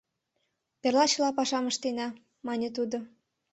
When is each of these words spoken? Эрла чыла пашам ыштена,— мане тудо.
Эрла 0.85 1.05
чыла 1.11 1.29
пашам 1.37 1.65
ыштена,— 1.71 2.07
мане 2.45 2.69
тудо. 2.77 2.97